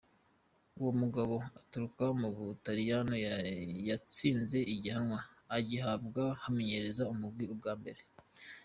[0.79, 3.13] Uwo mugabo aturuka mu Butaliyano
[3.89, 5.19] yatsinze ihiganwa
[5.57, 8.01] agihabwa kumenyereza umugwi ubwa mbere.